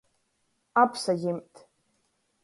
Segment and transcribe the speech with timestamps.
[0.83, 1.55] Apsajimt.